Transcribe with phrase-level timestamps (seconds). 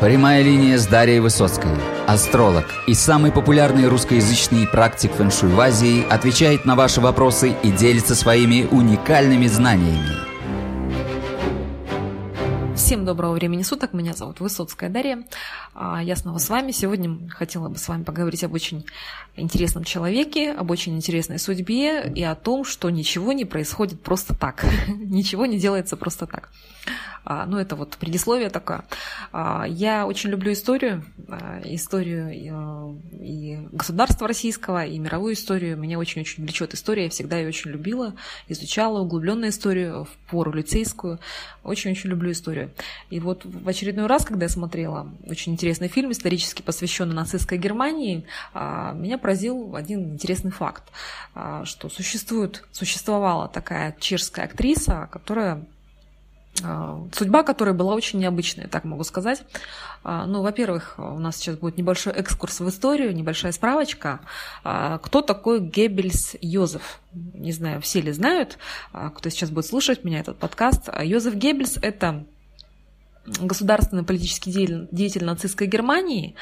[0.00, 1.70] Прямая линия с Дарьей Высоцкой.
[2.06, 8.14] Астролог и самый популярный русскоязычный практик фэншуй в Азии отвечает на ваши вопросы и делится
[8.14, 10.26] своими уникальными знаниями.
[12.76, 15.24] Всем доброго времени суток, меня зовут Высоцкая Дарья.
[15.74, 16.72] А, я снова с вами.
[16.72, 18.84] Сегодня хотела бы с вами поговорить об очень
[19.34, 24.66] интересном человеке, об очень интересной судьбе и о том, что ничего не происходит просто так.
[24.88, 26.50] ничего не делается просто так.
[27.28, 28.84] А, ну, это вот предисловие такое.
[29.32, 32.30] А, я очень люблю историю, а, историю
[33.12, 35.76] и государства российского, и мировую историю.
[35.76, 38.14] Меня очень-очень влечет история, я всегда ее очень любила,
[38.46, 41.18] изучала углубленную историю, в пору лицейскую.
[41.64, 42.70] Очень-очень люблю историю.
[43.10, 48.24] И вот в очередной раз, когда я смотрела очень интересный фильм, исторически посвященный нацистской Германии,
[48.54, 50.84] меня поразил один интересный факт,
[51.64, 55.64] что существует, существовала такая чешская актриса, которая
[57.12, 59.42] судьба которой была очень необычная, так могу сказать.
[60.02, 64.20] А, ну, во-первых, у нас сейчас будет небольшой экскурс в историю, небольшая справочка.
[64.64, 67.00] А, кто такой Геббельс Йозеф?
[67.12, 68.58] Не знаю, все ли знают,
[68.92, 70.88] кто сейчас будет слушать меня этот подкаст.
[71.02, 72.24] Йозеф Геббельс– это
[73.26, 74.52] государственный политический
[74.90, 76.36] деятель нацистской Германии,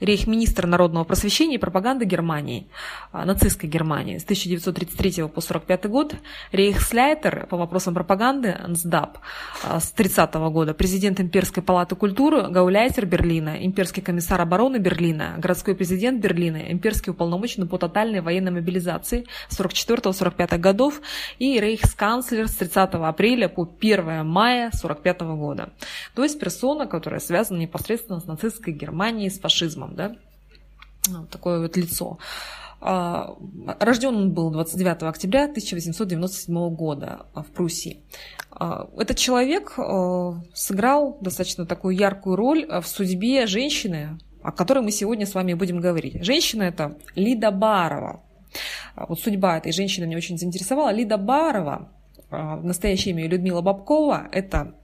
[0.00, 2.68] рейхминистр народного просвещения и пропаганды Германии,
[3.12, 6.14] а, нацистской Германии с 1933 по 1945 год,
[6.52, 9.18] рейхсляйтер по вопросам пропаганды НСДАП
[9.64, 15.74] а, с 30 года, президент Имперской палаты культуры, гауляйтер Берлина, имперский комиссар обороны Берлина, городской
[15.74, 21.00] президент Берлина, имперский уполномоченный по тотальной военной мобилизации с 44-45 годов
[21.38, 25.70] и рейхсканцлер с 30 апреля по 1 мая 1945 года.
[26.14, 30.16] То есть персона, которая связана непосредственно с нацистской Германией, с фашизмом, да,
[31.08, 32.18] вот такое вот лицо.
[32.80, 33.36] А,
[33.80, 37.98] рожден он был 29 октября 1897 года в Пруссии.
[38.52, 44.92] А, этот человек а, сыграл достаточно такую яркую роль в судьбе женщины, о которой мы
[44.92, 46.24] сегодня с вами будем говорить.
[46.24, 48.22] Женщина это Лида Барова.
[48.96, 50.90] Вот судьба этой женщины меня очень заинтересовала.
[50.90, 51.88] Лида Барова,
[52.30, 54.74] настоящее имя Людмила Бабкова, это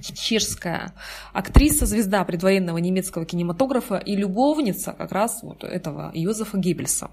[0.00, 0.94] чешская
[1.32, 7.10] актриса, звезда предвоенного немецкого кинематографа и любовница как раз вот этого Йозефа Геббельса,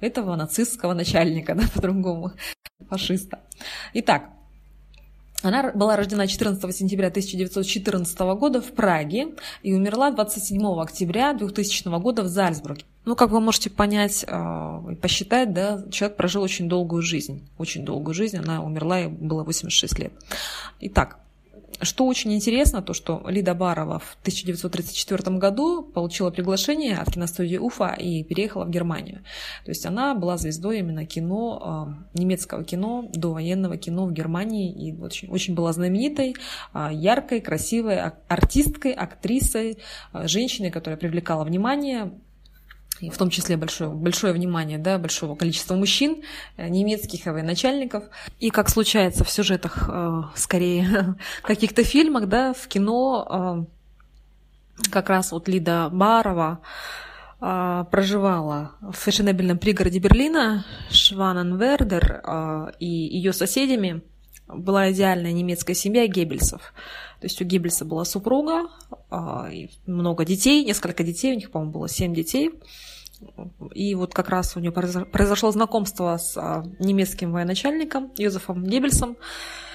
[0.00, 2.32] этого нацистского начальника, да, по-другому,
[2.88, 3.40] фашиста.
[3.94, 4.30] Итак,
[5.42, 12.22] она была рождена 14 сентября 1914 года в Праге и умерла 27 октября 2000 года
[12.22, 12.84] в Зальцбурге.
[13.06, 17.48] Ну, как вы можете понять э, и посчитать, да, человек прожил очень долгую жизнь.
[17.56, 18.36] Очень долгую жизнь.
[18.36, 20.12] Она умерла и было 86 лет.
[20.80, 21.19] Итак,
[21.82, 27.94] что очень интересно, то, что Лида Барова в 1934 году получила приглашение от киностудии Уфа
[27.94, 29.22] и переехала в Германию.
[29.64, 34.72] То есть она была звездой именно кино, а, немецкого кино, до военного кино в Германии,
[34.72, 36.36] и очень, очень была знаменитой,
[36.72, 39.78] а, яркой, красивой артисткой, актрисой,
[40.12, 42.12] а, женщиной, которая привлекала внимание
[43.08, 46.22] в том числе большое, большое внимание да, большого количества мужчин,
[46.56, 48.04] э, немецких военачальников.
[48.38, 53.66] И как случается в сюжетах, э, скорее, каких-то фильмах, да, в кино
[54.78, 56.60] э, как раз вот Лида Барова
[57.38, 64.02] проживала в фешенебельном пригороде Берлина, Шваненвердер, и ее соседями
[64.54, 66.72] была идеальная немецкая семья Геббельсов.
[67.20, 68.68] То есть у Геббельса была супруга,
[69.86, 72.52] много детей, несколько детей, у них, по-моему, было семь детей.
[73.74, 79.18] И вот как раз у нее произошло знакомство с а, немецким военачальником Йозефом Геббельсом.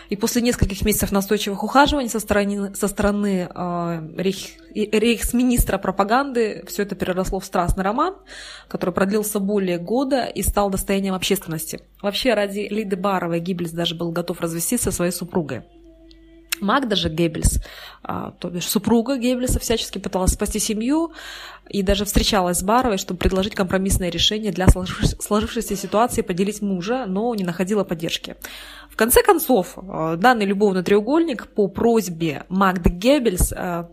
[0.09, 4.37] И после нескольких месяцев настойчивых ухаживаний со стороны, со стороны э, рейх,
[4.73, 8.15] рейхсминистра пропаганды все это переросло в страстный роман,
[8.67, 11.81] который продлился более года и стал достоянием общественности.
[12.01, 15.63] Вообще ради Лиды Баровой Гиббельс даже был готов развестись со своей супругой.
[16.61, 17.59] Магда же Геббельс,
[18.01, 21.11] а, то бишь супруга Геббельса, всячески пыталась спасти семью
[21.69, 27.33] и даже встречалась с Баровой, чтобы предложить компромиссное решение для сложившейся ситуации поделить мужа, но
[27.35, 28.35] не находила поддержки.
[28.95, 33.89] В конце концов, а, данный любовный треугольник по просьбе Магды Геббельс а,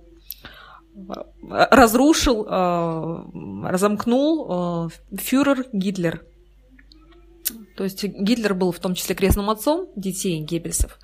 [1.48, 6.24] разрушил, разомкнул фюрер Гитлер.
[7.76, 11.00] То есть Гитлер был в том числе крестным отцом детей Геббельсов.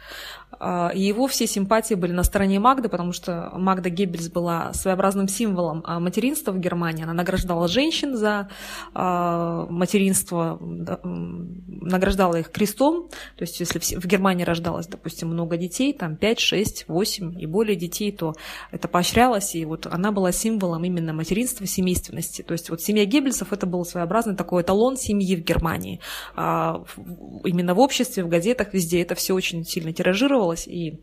[0.60, 5.82] А, его все симпатии были на стороне Магды, потому что Магда Геббельс была своеобразным символом
[5.84, 7.04] а, материнства в Германии.
[7.04, 8.48] Она награждала женщин за
[8.94, 13.08] а, материнство, награждала их крестом.
[13.36, 17.76] То есть если в Германии рождалось, допустим, много детей, там 5, 6, 8 и более
[17.76, 18.34] детей, то
[18.70, 22.42] это поощрялось, и вот она была символом именно материнства, семейственности.
[22.42, 26.00] То есть вот семья Геббельсов это был своеобразный такой эталон семьи в Германии.
[26.36, 31.00] Именно в обществе, в газетах, везде это все очень сильно тиражировалось, и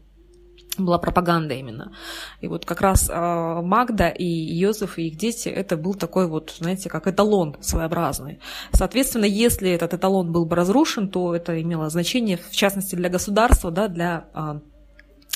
[0.77, 1.91] была пропаганда именно.
[2.41, 6.55] И вот как раз э, Магда и Йозеф и их дети, это был такой вот,
[6.59, 8.39] знаете, как эталон своеобразный.
[8.73, 13.71] Соответственно, если этот эталон был бы разрушен, то это имело значение, в частности, для государства,
[13.71, 14.59] да, для э,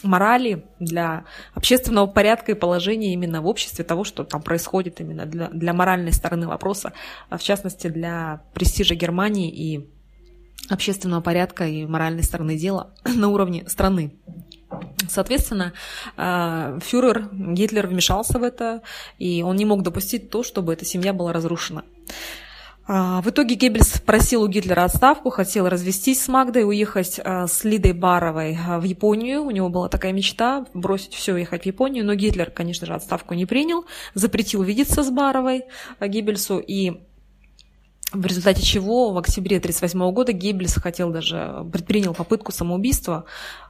[0.04, 5.50] морали, для общественного порядка и положения именно в обществе того, что там происходит именно для,
[5.50, 6.94] для моральной стороны вопроса,
[7.30, 9.90] а в частности, для престижа Германии и
[10.70, 14.14] общественного порядка и моральной стороны дела на уровне страны.
[15.08, 15.74] Соответственно,
[16.18, 18.82] э, фюрер Гитлер вмешался в это,
[19.18, 21.84] и он не мог допустить то, чтобы эта семья была разрушена.
[22.92, 27.64] А, в итоге Геббельс просил у Гитлера отставку, хотел развестись с Магдой, уехать э, с
[27.64, 29.44] Лидой Баровой в Японию.
[29.44, 32.96] У него была такая мечта бросить все и ехать в Японию, но Гитлер, конечно же,
[32.96, 33.86] отставку не принял,
[34.16, 35.66] запретил видеться с Баровой
[36.02, 37.02] Геббельсу, и
[38.12, 43.26] в результате чего в октябре 1938 года Геббельс хотел даже, предпринял попытку самоубийства,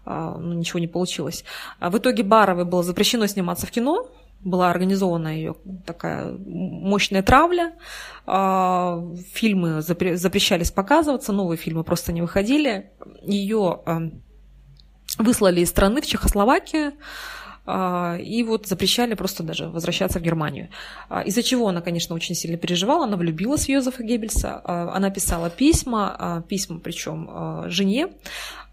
[0.05, 1.43] а, но ничего не получилось.
[1.79, 4.09] А в итоге Баровой было запрещено сниматься в кино,
[4.41, 5.55] была организована ее
[5.85, 7.73] такая мощная травля,
[8.25, 9.03] а,
[9.33, 12.91] фильмы запрещались показываться, новые фильмы просто не выходили.
[13.21, 13.81] Ее
[15.17, 16.93] выслали из страны в Чехословакию,
[18.19, 20.69] и вот запрещали просто даже возвращаться в Германию.
[21.09, 25.09] А, из-за чего она, конечно, очень сильно переживала, она влюбилась в Йозефа Геббельса, а, она
[25.09, 28.09] писала письма, письма причем жене,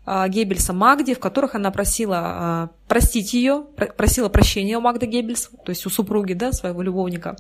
[0.07, 3.65] Геббельса Магде, в которых она просила простить ее,
[3.97, 7.37] просила прощения у Магды Геббельс, то есть у супруги, да, своего любовника,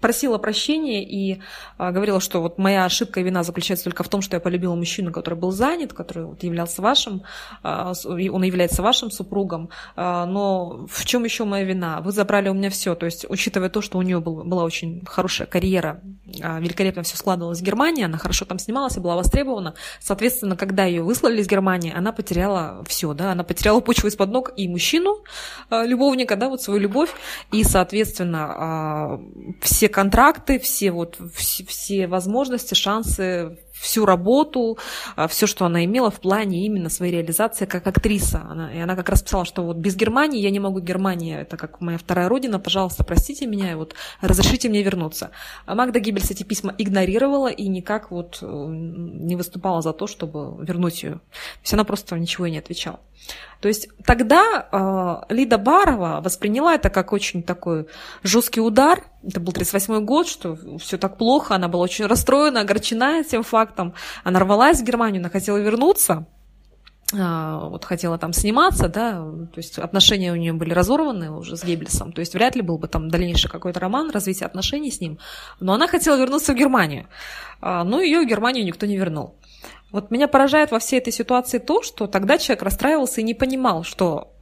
[0.00, 1.40] просила прощения и
[1.76, 4.74] а, говорила, что вот моя ошибка и вина заключается только в том, что я полюбила
[4.74, 7.22] мужчину, который был занят, который вот являлся вашим,
[7.62, 12.00] а, он является вашим супругом, а, но в чем еще моя вина?
[12.00, 15.02] Вы забрали у меня все, то есть учитывая то, что у нее был, была очень
[15.06, 16.00] хорошая карьера,
[16.40, 21.02] великолепно все складывалось в Германии, она хорошо там снималась и была востребована, соответственно, когда ее
[21.02, 25.18] выслали из Германии, она потеряла все, да, она потеряла почву из-под ног и мужчину,
[25.70, 27.10] а, любовника, да, вот свою любовь,
[27.52, 29.20] и, соответственно, а,
[29.62, 34.78] все контракты, все, вот, все возможности, шансы всю работу,
[35.16, 38.46] а, все, что она имела в плане именно своей реализации как актриса.
[38.48, 41.56] Она, и она как раз писала, что вот без Германии я не могу, Германия это
[41.56, 45.30] как моя вторая родина, пожалуйста, простите меня и вот разрешите мне вернуться.
[45.66, 50.64] А Магда Гиббельс эти письма игнорировала и никак вот э, не выступала за то, чтобы
[50.64, 51.12] вернуть ее.
[51.12, 53.00] То есть она просто ничего и не отвечала.
[53.60, 57.86] То есть тогда э, Лида Барова восприняла это как очень такой
[58.22, 59.02] жесткий удар.
[59.22, 63.94] Это был 38 год, что все так плохо, она была очень расстроена, огорчена этим фактом.
[64.22, 66.26] Она рвалась в Германию, она хотела вернуться,
[67.12, 71.64] э, вот хотела там сниматься, да, то есть отношения у нее были разорваны уже с
[71.64, 75.18] Геббельсом, то есть вряд ли был бы там дальнейший какой-то роман, развитие отношений с ним,
[75.58, 77.08] но она хотела вернуться в Германию,
[77.60, 79.34] э, но ее в Германию никто не вернул.
[79.90, 83.84] Вот меня поражает во всей этой ситуации то, что тогда человек расстраивался и не понимал,
[83.84, 84.34] что,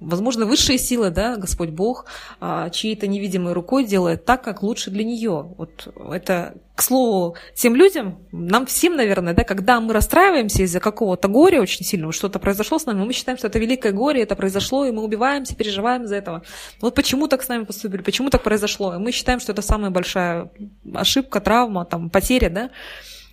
[0.00, 2.06] возможно, высшие силы, да, Господь Бог,
[2.40, 5.54] а, чьей-то невидимой рукой делает так, как лучше для нее.
[5.58, 11.28] Вот это, к слову, тем людям, нам всем, наверное, да, когда мы расстраиваемся из-за какого-то
[11.28, 14.86] горя очень сильного, что-то произошло с нами, мы считаем, что это великое горе, это произошло,
[14.86, 16.42] и мы убиваемся, переживаем из-за этого.
[16.80, 18.94] Вот почему так с нами поступили, почему так произошло?
[18.94, 20.50] И мы считаем, что это самая большая
[20.94, 22.70] ошибка, травма, там, потеря, да,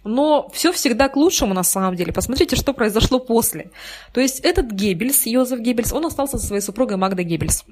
[0.03, 2.13] но все всегда к лучшему на самом деле.
[2.13, 3.71] Посмотрите, что произошло после.
[4.13, 7.65] То есть этот Геббельс, Йозеф Геббельс, он остался со своей супругой Магдой Геббельс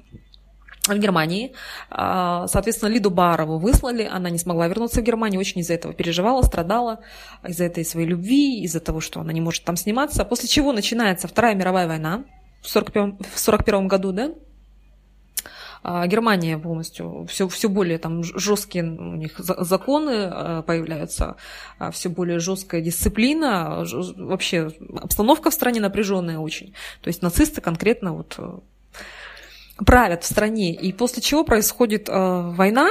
[0.86, 1.52] в Германии.
[1.90, 6.42] А, соответственно, Лиду Барову выслали, она не смогла вернуться в Германию, очень из-за этого переживала,
[6.42, 7.00] страдала,
[7.46, 10.24] из-за этой своей любви, из-за того, что она не может там сниматься.
[10.24, 12.24] После чего начинается Вторая мировая война
[12.62, 14.30] в 1941 году, да,
[15.82, 21.36] Германия полностью все, все более там жесткие у них законы а, появляются,
[21.78, 23.84] а, все более жесткая дисциплина,
[24.16, 26.74] вообще обстановка в стране напряженная очень.
[27.00, 28.58] То есть нацисты конкретно вот э,
[29.84, 30.74] правят в стране.
[30.74, 32.90] И после чего происходит э, война,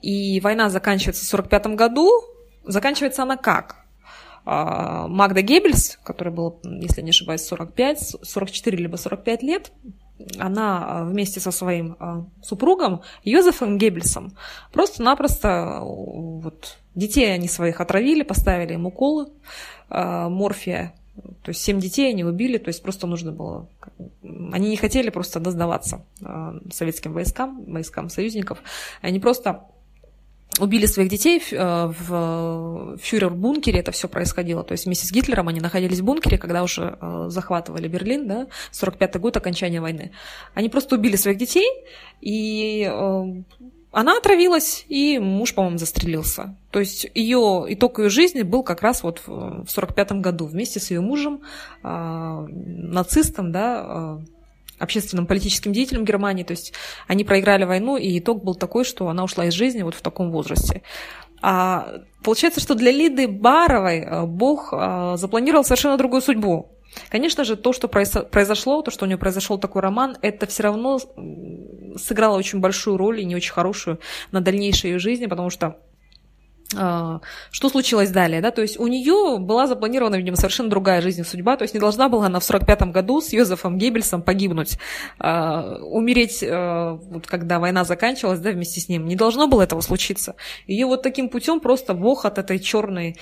[0.00, 2.10] и война заканчивается в 1945 году.
[2.64, 3.76] Заканчивается она как?
[4.44, 9.72] Магда Геббельс, который был, если не ошибаюсь, 45, 44 либо 45 лет,
[10.38, 14.32] она а, вместе со своим а, супругом Йозефом Геббельсом
[14.72, 19.28] просто-напросто вот, детей они своих отравили, поставили им уколы
[19.88, 20.94] а, морфия.
[21.42, 23.68] То есть семь детей они убили, то есть просто нужно было...
[24.52, 26.04] Они не хотели просто сдаваться
[26.72, 28.62] советским войскам, войскам союзников.
[29.02, 29.64] Они просто
[30.58, 34.62] убили своих детей э, в фюрер-бункере, это все происходило.
[34.64, 38.46] То есть вместе с Гитлером они находились в бункере, когда уже э, захватывали Берлин, да,
[38.72, 40.12] 45-й год окончания войны.
[40.54, 41.66] Они просто убили своих детей
[42.20, 43.24] и э,
[43.90, 46.56] она отравилась, и муж, по-моему, застрелился.
[46.70, 50.90] То есть ее итог ее жизни был как раз вот в 45 году вместе с
[50.90, 51.40] ее мужем,
[51.82, 54.20] нацистом, да,
[54.78, 56.44] общественным политическим деятелем Германии.
[56.44, 56.72] То есть
[57.06, 60.30] они проиграли войну, и итог был такой, что она ушла из жизни вот в таком
[60.30, 60.82] возрасте.
[61.40, 66.72] А получается, что для Лиды Баровой э, Бог э, запланировал совершенно другую судьбу.
[67.10, 70.98] Конечно же, то, что произошло, то, что у нее произошел такой роман, это все равно
[71.96, 74.00] сыграло очень большую роль и не очень хорошую
[74.32, 75.78] на дальнейшей ее жизни, потому что
[76.70, 81.56] что случилось далее, да, то есть у нее была запланирована, видимо, совершенно другая жизнь, судьба,
[81.56, 84.78] то есть не должна была она в 45 году с Йозефом Геббельсом погибнуть,
[85.18, 89.80] э, умереть, э, вот когда война заканчивалась, да, вместе с ним, не должно было этого
[89.80, 90.34] случиться.
[90.66, 93.16] Ее вот таким путем просто Бог от этой черной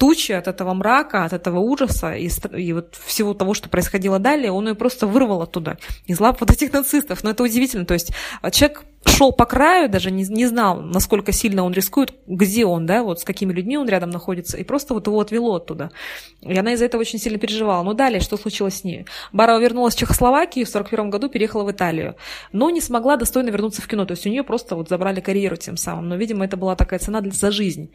[0.00, 4.50] тучи, от этого мрака, от этого ужаса и, и вот всего того, что происходило далее,
[4.50, 8.12] он ее просто вырвал оттуда, из лап вот этих нацистов, но это удивительно, то есть
[8.50, 13.02] человек шел по краю, даже не, не знал, насколько сильно он рискует, где он, да,
[13.02, 15.90] вот с какими людьми он рядом находится, и просто вот его отвело оттуда.
[16.42, 17.82] И она из-за этого очень сильно переживала.
[17.82, 19.06] Но далее, что случилось с ней?
[19.32, 22.16] Барова вернулась в Чехословакию, в 41 году переехала в Италию,
[22.52, 25.56] но не смогла достойно вернуться в кино, то есть у нее просто вот забрали карьеру
[25.56, 27.90] тем самым, но, видимо, это была такая цена за жизнь.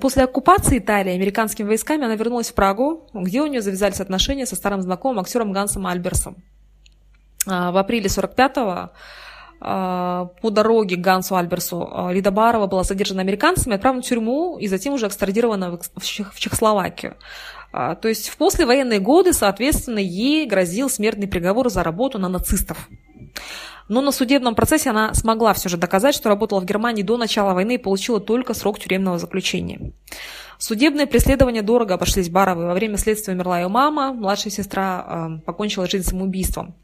[0.00, 4.56] После оккупации Италии американскими войсками она вернулась в Прагу, где у нее завязались отношения со
[4.56, 6.42] старым знакомым актером Гансом Альберсом.
[7.46, 8.92] А, в апреле 45-го а,
[9.58, 14.66] по дороге к Гансу Альберсу а, Лида Барова была задержана американцами, отправлена в тюрьму и
[14.66, 17.16] затем уже экстрадирована в Чехословакию.
[17.72, 22.88] А, то есть в послевоенные годы, соответственно, ей грозил смертный приговор за работу на нацистов.
[23.88, 27.54] Но на судебном процессе она смогла все же доказать, что работала в Германии до начала
[27.54, 29.92] войны и получила только срок тюремного заключения.
[30.58, 32.66] Судебные преследования дорого обошлись Баровой.
[32.66, 36.74] Во время следствия умерла ее мама, младшая сестра покончила жизнь самоубийством.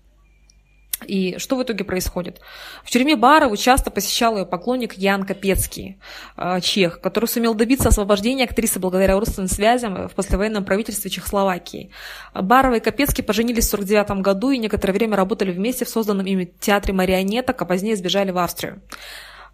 [1.06, 2.40] И что в итоге происходит?
[2.84, 5.98] В тюрьме Барову часто посещал ее поклонник Ян Капецкий,
[6.36, 11.90] э, чех, который сумел добиться освобождения актрисы благодаря родственным связям в послевоенном правительстве Чехословакии.
[12.34, 16.52] Барова и Капецкий поженились в 1949 году и некоторое время работали вместе в созданном ими
[16.60, 18.82] театре марионеток, а позднее сбежали в Австрию.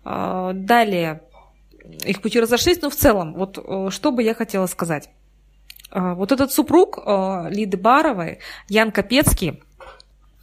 [0.05, 1.23] Э, далее,
[2.05, 5.11] их пути разошлись, но в целом, вот э, что бы я хотела сказать.
[5.91, 9.63] Вот этот супруг Лиды Баровой, Ян Капецкий,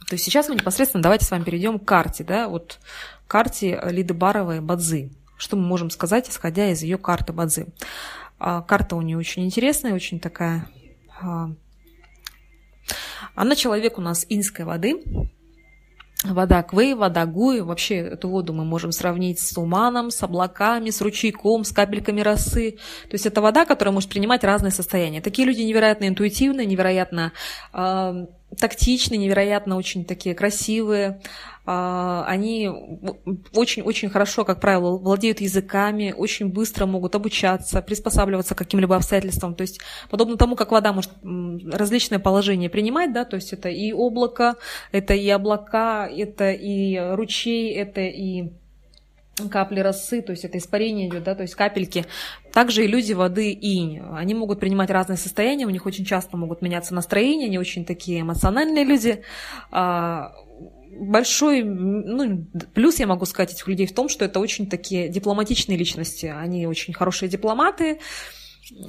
[0.06, 2.78] то есть сейчас мы непосредственно давайте с вами перейдем к карте, да, вот
[3.26, 5.10] карте Лиды Баровой Бадзы.
[5.36, 7.66] Что мы можем сказать, исходя из ее карты Бадзы?
[8.38, 10.68] А, карта у нее очень интересная, очень такая...
[11.20, 11.50] А,
[13.34, 15.02] она человек у нас инской воды,
[16.24, 21.02] Вода Квей, вода Гуи, вообще эту воду мы можем сравнить с туманом, с облаками, с
[21.02, 22.72] ручейком, с капельками росы.
[23.02, 25.20] То есть это вода, которая может принимать разные состояния.
[25.20, 27.32] Такие люди невероятно интуитивные, невероятно
[27.74, 28.26] э,
[28.58, 31.20] тактичные, невероятно очень такие красивые.
[31.64, 32.68] А, они
[33.52, 39.54] очень-очень хорошо, как правило, владеют языками, очень быстро могут обучаться, приспосабливаться к каким-либо обстоятельствам.
[39.54, 43.92] То есть подобно тому, как вода может различные положения принимать, да, то есть это и
[43.92, 44.54] облако,
[44.92, 48.52] это и облака, это и ручей, это и
[49.50, 52.06] капли росы, то есть это испарение идет, да, то есть капельки.
[52.56, 54.00] Также и люди воды инь.
[54.14, 58.22] Они могут принимать разные состояния, у них очень часто могут меняться настроения, они очень такие
[58.22, 59.22] эмоциональные люди.
[59.70, 60.32] А,
[60.98, 65.76] большой ну, плюс я могу сказать этих людей в том, что это очень такие дипломатичные
[65.76, 66.34] личности.
[66.34, 68.00] Они очень хорошие дипломаты,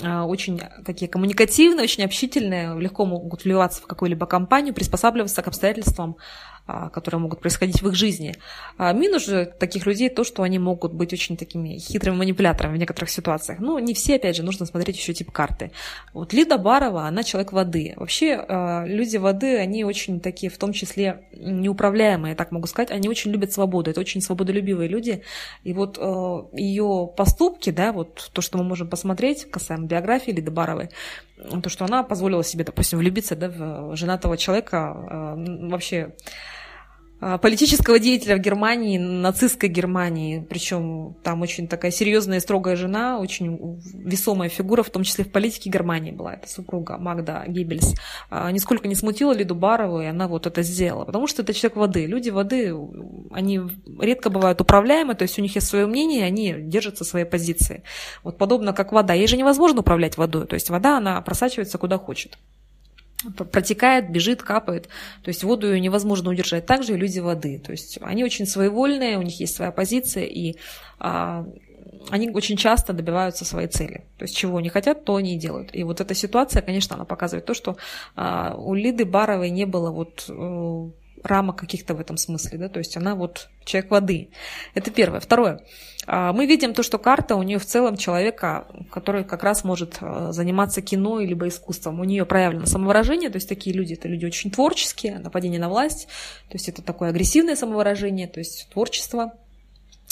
[0.02, 6.16] а, очень такие коммуникативные, очень общительные, легко могут вливаться в какую-либо компанию, приспосабливаться к обстоятельствам,
[6.68, 8.36] которые могут происходить в их жизни.
[8.78, 12.80] А минус же таких людей то, что они могут быть очень такими хитрыми манипуляторами в
[12.80, 13.60] некоторых ситуациях.
[13.60, 15.72] Ну, не все, опять же, нужно смотреть еще тип карты.
[16.14, 17.94] Вот Лида Барова, она человек воды.
[17.96, 23.08] Вообще, а, люди воды, они очень такие, в том числе, неуправляемые, так могу сказать, они
[23.08, 25.24] очень любят свободу, это очень свободолюбивые люди.
[25.64, 25.98] И вот
[26.54, 30.90] ее поступки, да, вот то, что мы можем посмотреть касаемо биографии Лиды Баровой,
[31.38, 34.94] то, что она позволила себе, допустим, влюбиться да, в женатого человека,
[35.70, 36.12] вообще а,
[37.20, 43.82] политического деятеля в Германии, нацистской Германии, причем там очень такая серьезная и строгая жена, очень
[43.94, 47.96] весомая фигура, в том числе в политике Германии была эта супруга Магда Геббельс,
[48.30, 51.78] а, нисколько не смутила Лиду Барову, и она вот это сделала, потому что это человек
[51.78, 52.06] воды.
[52.06, 52.76] Люди воды,
[53.32, 53.62] они
[54.00, 57.84] редко бывают управляемы, то есть у них есть свое мнение, они держатся своей позиции.
[58.24, 59.14] Вот подобно как вода.
[59.14, 62.38] Ей же невозможно управлять водой, то есть вода, она просачивается куда хочет
[63.36, 64.88] протекает, бежит, капает.
[65.24, 66.65] То есть воду невозможно удержать.
[66.65, 67.60] Также и люди воды.
[67.60, 70.55] То есть они очень своевольные, у них есть своя позиция, и
[71.00, 71.46] а,
[72.10, 74.05] они очень часто добиваются своей цели.
[74.17, 75.69] То есть чего они хотят, то они и делают.
[75.74, 77.77] И вот эта ситуация, конечно, она показывает то, что
[78.15, 80.29] а, у Лиды Баровой не было вот...
[81.24, 84.30] Рамок каких-то в этом смысле, да, то есть она вот человек воды.
[84.74, 85.20] Это первое.
[85.20, 85.62] Второе.
[86.06, 89.98] А, мы видим то, что карта у нее в целом человека, который как раз может
[90.02, 92.00] а, заниматься кино либо искусством.
[92.00, 96.08] У нее проявлено самовыражение, то есть такие люди, это люди очень творческие, нападение на власть,
[96.50, 99.34] то есть это такое агрессивное самовыражение, то есть творчество,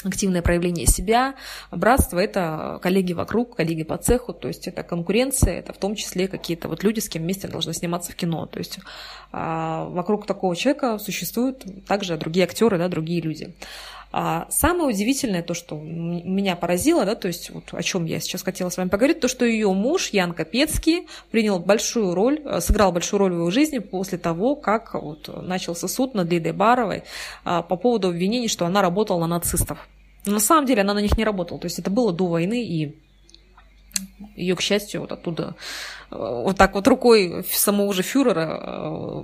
[0.09, 1.35] активное проявление себя.
[1.71, 6.27] Братство– это коллеги вокруг, коллеги по цеху, то есть это конкуренция, это в том числе
[6.27, 8.45] какие-то вот люди, с кем вместе должны сниматься в кино.
[8.45, 8.79] То есть
[9.31, 13.53] а, вокруг такого человека существуют также другие актеры, да, другие люди.
[14.17, 18.43] А самое удивительное, то, что меня поразило, да, то есть вот о чем я сейчас
[18.43, 22.93] хотела с вами поговорить, то, что ее муж Ян Капецкий принял большую роль, э, сыграл
[22.93, 27.03] большую роль в его жизни после того, как вот начался суд над Лидой Баровой
[27.43, 29.85] а, по поводу обвинений, что она работала на нацистов.
[30.25, 32.63] Но на самом деле она на них не работала, то есть это было до войны,
[32.63, 32.95] и
[34.35, 35.55] ее, к счастью, вот оттуда
[36.11, 39.23] э, вот так вот рукой самого же фюрера э,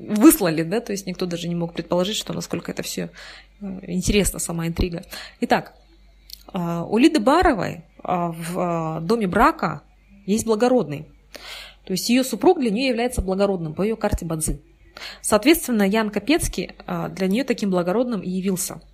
[0.00, 3.10] выслали, да, то есть никто даже не мог предположить, что насколько это все
[3.60, 5.04] э, интересно, сама интрига.
[5.40, 5.74] Итак,
[6.52, 9.82] у Лиды Баровой в доме брака
[10.24, 11.08] есть благородный.
[11.84, 14.60] То есть ее супруг для нее является благородным по ее карте Бадзы.
[15.20, 18.80] Соответственно, Ян Капецкий для нее таким благородным и явился–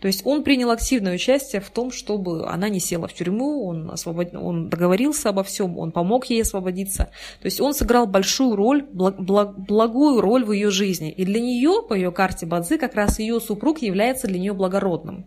[0.00, 3.90] то есть он принял активное участие в том, чтобы она не села в тюрьму, он,
[3.90, 4.34] освобод...
[4.34, 7.10] он договорился обо всем, он помог ей освободиться.
[7.40, 9.20] То есть он сыграл большую роль, благ...
[9.20, 11.10] благую роль в ее жизни.
[11.10, 15.26] И для нее, по ее карте Бадзы, как раз ее супруг является для нее благородным.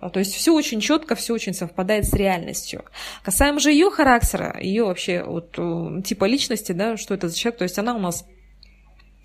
[0.00, 2.84] А, то есть все очень четко, все очень совпадает с реальностью.
[3.24, 7.58] Касаемо же ее характера, ее вообще вот, э, типа личности, да, что это за человек,
[7.58, 8.24] то есть она у нас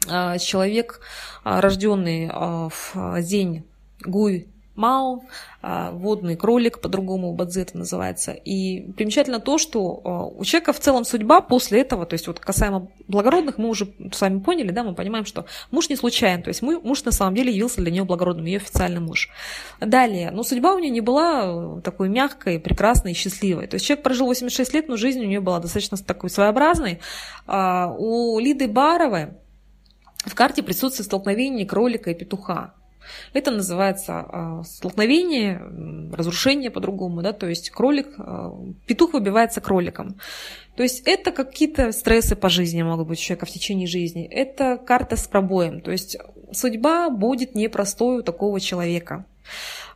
[0.10, 1.00] а, человек,
[1.44, 3.66] а, рожденный в день
[4.06, 5.22] Гуй Мао,
[5.62, 8.32] а, водный кролик, по-другому Бадзи это называется.
[8.32, 12.40] И примечательно то, что а, у человека в целом судьба после этого, то есть вот
[12.40, 16.48] касаемо благородных, мы уже с вами поняли, да, мы понимаем, что муж не случайен, то
[16.48, 19.30] есть муж на самом деле явился для нее благородным, ее официальный муж.
[19.80, 23.68] Далее, но судьба у нее не была такой мягкой, прекрасной и счастливой.
[23.68, 27.00] То есть человек прожил 86 лет, но жизнь у нее была достаточно такой своеобразной.
[27.46, 29.34] А у Лиды Баровой
[30.26, 32.74] в карте присутствует столкновение кролика и петуха.
[33.34, 35.62] Это называется а, столкновение,
[36.12, 38.54] разрушение по-другому, да, то есть кролик, а,
[38.86, 40.16] петух выбивается кроликом.
[40.76, 44.26] То есть это какие-то стрессы по жизни могут быть у человека в течение жизни.
[44.26, 45.82] Это карта с пробоем.
[45.82, 46.18] То есть
[46.52, 49.26] судьба будет непростой у такого человека.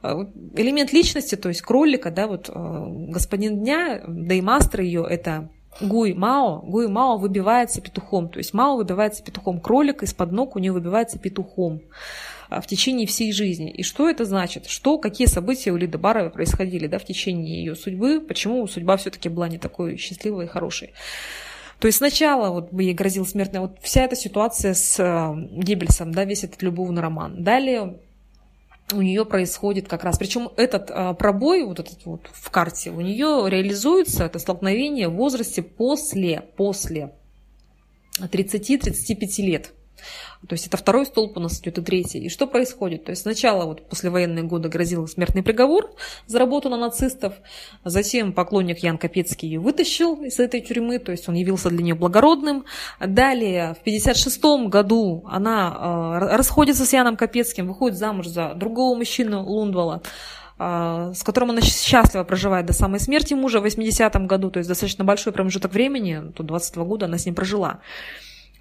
[0.02, 5.50] А, элемент личности, то есть кролика, да, вот господин дня, да и мастер ее, это
[5.80, 10.60] Гуй Мао, Гуй Мао выбивается петухом, то есть Мао выбивается петухом, кролик из-под ног у
[10.60, 11.82] нее выбивается петухом.
[12.50, 13.70] А, в течение всей жизни.
[13.70, 14.68] И что это значит?
[14.68, 18.22] Что, какие события у Лиды Баровой происходили да, в течение ее судьбы?
[18.22, 20.94] Почему судьба все-таки была не такой счастливой и хорошей?
[21.80, 26.26] То есть сначала вот ей грозил смертная, вот вся эта ситуация с э, Геббельсом, да,
[26.26, 27.44] весь этот любовный роман.
[27.44, 28.00] Далее
[28.94, 33.02] у нее происходит как раз, причем этот а, пробой вот этот вот в карте, у
[33.02, 37.14] нее реализуется это столкновение в возрасте после, после
[38.22, 39.74] 30-35 лет.
[40.48, 42.20] То есть это второй столб у нас идет и третий.
[42.20, 43.06] И что происходит?
[43.06, 45.92] То есть сначала вот после военные годы грозил смертный приговор
[46.28, 47.34] за работу на нацистов,
[47.84, 51.96] затем поклонник Ян Капецкий ее вытащил из этой тюрьмы, то есть он явился для нее
[51.96, 52.66] благородным.
[53.00, 59.44] Далее в 1956 году она э, расходится с Яном Капецким, выходит замуж за другого мужчину
[59.44, 60.02] Лундвала
[60.60, 64.70] э, с которым она счастливо проживает до самой смерти мужа в 80-м году, то есть
[64.70, 67.80] достаточно большой промежуток времени, тут 22 года она с ним прожила.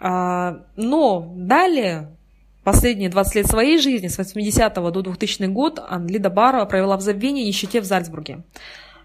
[0.01, 2.17] А, но далее,
[2.65, 7.45] последние 20 лет своей жизни, с 80 до 2000 год, Лида Барова провела в забвении
[7.45, 8.43] и нищете в Зальцбурге.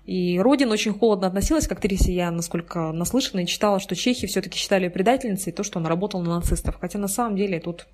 [0.06, 2.14] И Родина очень холодно относилась к актрисе.
[2.14, 6.24] Я, насколько наслышана и читала, что чехи все-таки считали ее предательницей, то, что она работала
[6.24, 6.78] на нацистов.
[6.82, 7.88] Хотя на самом деле тут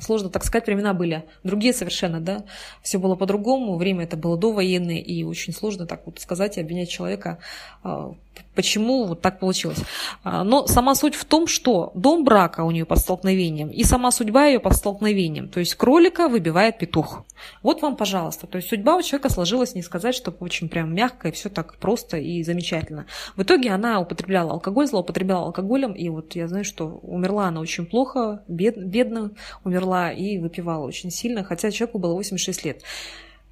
[0.00, 2.44] сложно так сказать, времена были другие совершенно, да,
[2.82, 6.88] все было по-другому, время это было довоенное, и очень сложно так вот сказать и обвинять
[6.88, 7.38] человека,
[7.82, 8.14] а,
[8.54, 9.78] почему вот так получилось.
[10.24, 14.10] А, но сама суть в том, что дом брака у нее под столкновением, и сама
[14.10, 17.24] судьба ее под столкновением, то есть кролика выбивает петух.
[17.62, 21.28] Вот вам, пожалуйста, то есть судьба у человека сложилась, не сказать, что очень прям мягко
[21.28, 23.06] и все так просто и замечательно.
[23.36, 27.86] В итоге она употребляла алкоголь, злоупотребляла алкоголем, и вот я знаю, что умерла она очень
[27.86, 29.32] плохо, бед, бедно,
[29.64, 32.82] умерла и выпивала очень сильно, хотя человеку было 86 лет.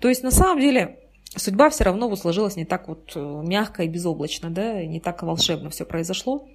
[0.01, 1.00] То есть на самом деле
[1.37, 5.23] судьба все равно вот сложилась не так вот э, мягко и безоблачно, да, не так
[5.23, 6.47] волшебно все произошло.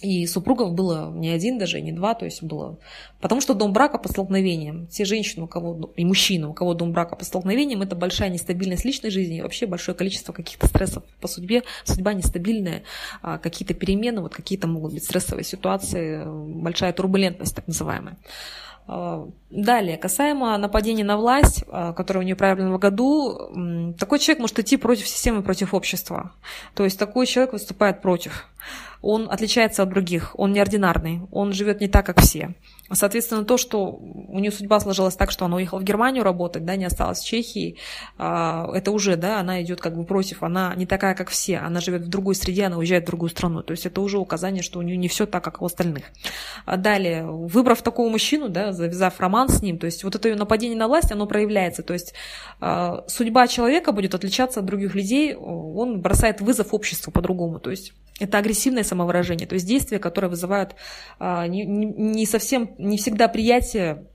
[0.00, 2.78] И супругов было не один даже, не два, то есть было...
[3.20, 6.92] Потому что дом брака по столкновениям, те женщины, у кого, и мужчины, у кого дом
[6.92, 11.26] брака по столкновениям, это большая нестабильность личной жизни и вообще большое количество каких-то стрессов по
[11.26, 11.64] судьбе.
[11.82, 12.84] Судьба нестабильная,
[13.22, 18.18] а, какие-то перемены, вот какие-то могут быть стрессовые ситуации, большая турбулентность так называемая.
[18.88, 24.40] А, далее, касаемо нападения на власть, а, которое у нее проявлено в году, такой человек
[24.40, 26.32] может идти против системы, против общества.
[26.74, 28.48] То есть такой человек выступает против
[29.02, 32.54] он отличается от других, он неординарный, он живет не так, как все.
[32.90, 36.76] Соответственно, то, что у нее судьба сложилась так, что она уехала в Германию работать, да,
[36.76, 37.76] не осталась в Чехии,
[38.16, 41.80] а, это уже, да, она идет как бы против, она не такая, как все, она
[41.80, 44.78] живет в другой среде, она уезжает в другую страну, то есть это уже указание, что
[44.78, 46.04] у нее не все так, как у остальных.
[46.64, 50.36] А далее, выбрав такого мужчину, да, завязав роман с ним, то есть вот это ее
[50.36, 52.14] нападение на власть, оно проявляется, то есть
[52.60, 57.92] а, судьба человека будет отличаться от других людей, он бросает вызов обществу по-другому, то есть
[58.18, 60.74] это агрессивное самовыражение, то есть действия, которые вызывают
[61.20, 64.06] не, не совсем не всегда приятие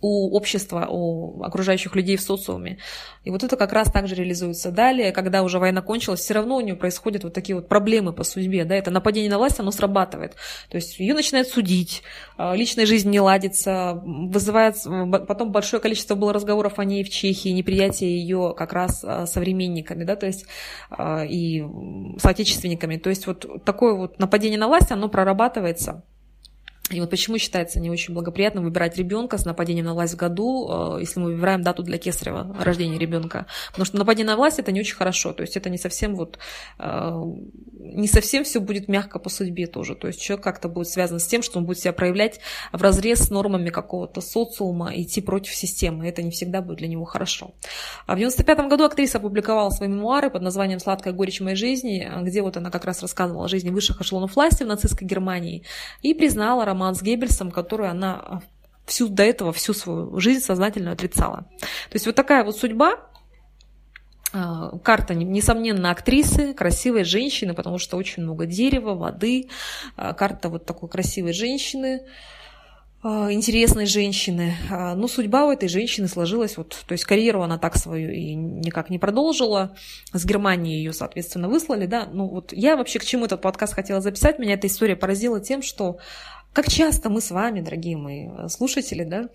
[0.00, 2.78] у общества, у окружающих людей в социуме.
[3.24, 4.70] И вот это как раз также реализуется.
[4.70, 8.22] Далее, когда уже война кончилась, все равно у нее происходят вот такие вот проблемы по
[8.22, 8.64] судьбе.
[8.64, 10.34] Да, это нападение на власть, оно срабатывает.
[10.70, 12.02] То есть ее начинают судить,
[12.36, 14.76] а, личная жизнь не ладится, вызывает
[15.26, 20.04] потом большое количество было разговоров о ней в Чехии, неприятие ее как раз а, современниками,
[20.04, 20.46] да, то есть
[20.90, 21.64] а, и
[22.18, 22.98] соотечественниками.
[22.98, 26.04] То есть вот такое вот нападение на власть, оно прорабатывается
[26.90, 30.96] и вот почему считается не очень благоприятным выбирать ребенка с нападением на власть в году,
[30.96, 33.46] э, если мы выбираем дату для кесарева рождения ребенка.
[33.68, 35.32] Потому что нападение на власть это не очень хорошо.
[35.32, 36.38] То есть это не совсем вот
[36.78, 37.22] э,
[37.80, 39.94] не совсем все будет мягко по судьбе тоже.
[39.94, 42.40] То есть человек как-то будет связан с тем, что он будет себя проявлять
[42.72, 46.08] в разрез с нормами какого-то социума, идти против системы.
[46.08, 47.52] Это не всегда будет для него хорошо.
[48.06, 52.42] А в 95 году актриса опубликовала свои мемуары под названием «Сладкая горечь моей жизни», где
[52.42, 55.64] вот она как раз рассказывала о жизни высших эшелонов власти в нацистской Германии
[56.02, 58.42] и признала с Геббельсом, который она
[58.86, 61.46] всю до этого всю свою жизнь сознательно отрицала.
[61.60, 62.96] То есть вот такая вот судьба,
[64.32, 69.48] а, карта, несомненно, актрисы, красивой женщины, потому что очень много дерева, воды.
[69.96, 72.02] А, карта вот такой красивой женщины,
[73.02, 74.54] а, интересной женщины.
[74.68, 78.90] Но судьба у этой женщины сложилась, вот, то есть карьеру она так свою и никак
[78.90, 79.76] не продолжила.
[80.12, 82.06] С Германии ее, соответственно, выслали, да.
[82.12, 85.62] Ну вот я вообще к чему этот подкаст хотела записать, меня эта история поразила тем,
[85.62, 85.98] что
[86.52, 89.28] как часто мы с вами, дорогие мои э, слушатели, да,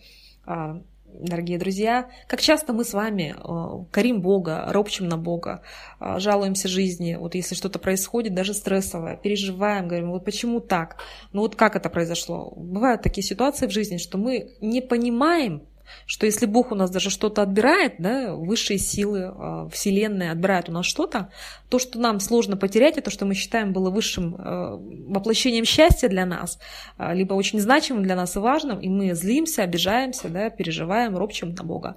[0.45, 0.82] а,
[1.13, 5.62] дорогие друзья, как часто мы с вами э, корим Бога, ропчем на Бога,
[5.99, 10.97] э, жалуемся жизни, вот если что-то происходит, даже стрессовое, переживаем, говорим, вот почему так,
[11.32, 12.54] ну вот как это произошло.
[12.56, 15.63] Бывают такие ситуации в жизни, что мы не понимаем,
[16.06, 20.72] что если Бог у нас даже что-то отбирает, да, высшие силы, а, Вселенная отбирает у
[20.72, 21.30] нас что-то,
[21.69, 26.08] то, что нам сложно потерять, и то, что мы считаем было высшим а, воплощением счастья
[26.08, 26.60] для нас,
[26.98, 31.54] а, либо очень значимым для нас и важным, и мы злимся, обижаемся, да, переживаем, ропчем
[31.54, 31.96] на Бога.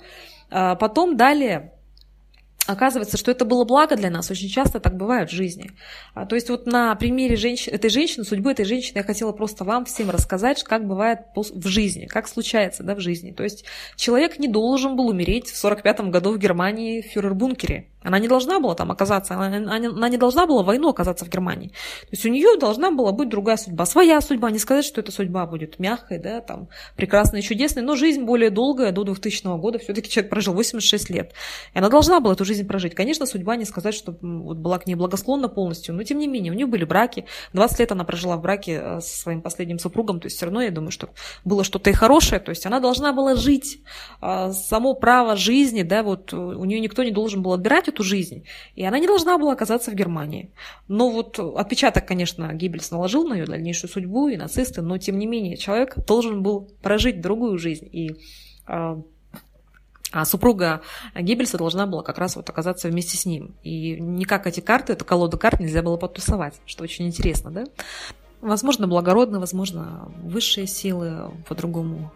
[0.48, 1.75] Потом далее
[2.66, 4.30] оказывается, что это было благо для нас.
[4.30, 5.70] Очень часто так бывает в жизни.
[6.14, 9.64] А, то есть вот на примере женщин, этой женщины, судьбы этой женщины, я хотела просто
[9.64, 13.32] вам всем рассказать, как бывает в жизни, как случается да, в жизни.
[13.32, 13.64] То есть
[13.96, 17.86] человек не должен был умереть в 45 году в Германии в фюрер-бункере.
[18.06, 21.68] Она не должна была там оказаться, она, она не должна была войну оказаться в Германии.
[22.02, 24.50] То есть у нее должна была быть другая судьба, своя судьба.
[24.50, 28.92] Не сказать, что эта судьба будет мягкой, да, там, прекрасной, чудесной, но жизнь более долгая,
[28.92, 29.78] до 2000 года.
[29.78, 31.32] Все-таки человек прожил 86 лет.
[31.74, 32.94] И она должна была эту жизнь прожить.
[32.94, 36.52] Конечно, судьба не сказать, что вот была к ней благосклонна полностью, но тем не менее,
[36.52, 37.26] у нее были браки.
[37.54, 40.62] 20 лет она прожила в браке э, со своим последним супругом, то есть все равно,
[40.62, 41.08] я думаю, что
[41.44, 42.40] было что-то и хорошее.
[42.40, 43.80] То есть она должна была жить.
[44.20, 48.44] А, само право жизни, да, вот у нее никто не должен был отбирать эту жизнь,
[48.74, 50.52] и она не должна была оказаться в Германии.
[50.86, 55.26] Но вот отпечаток, конечно, Гиббельс наложил на ее дальнейшую судьбу и нацисты, но тем не
[55.26, 57.88] менее человек должен был прожить другую жизнь.
[57.90, 58.16] И
[58.66, 59.00] а,
[60.12, 60.82] а супруга
[61.14, 63.54] Геббельса должна была как раз вот оказаться вместе с ним.
[63.62, 67.64] И никак эти карты, эту колоду карт нельзя было подтусовать, что очень интересно, да?
[68.42, 72.12] Возможно, благородно, возможно, высшие силы по-другому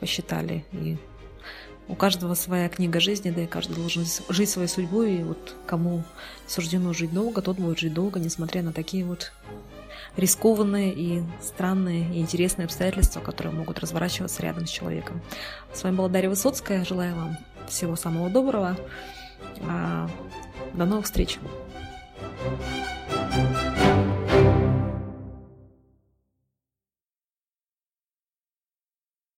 [0.00, 0.96] посчитали и
[1.90, 6.04] у каждого своя книга жизни, да и каждый должен жить своей судьбой, и вот кому
[6.46, 9.32] суждено жить долго, тот будет жить долго, несмотря на такие вот
[10.16, 15.20] рискованные и странные и интересные обстоятельства, которые могут разворачиваться рядом с человеком.
[15.74, 16.84] С вами была Дарья Высоцкая.
[16.84, 17.36] Желаю вам
[17.68, 18.76] всего самого доброго.
[19.62, 20.08] А,
[20.74, 21.38] до новых встреч.
[23.20, 23.49] thank you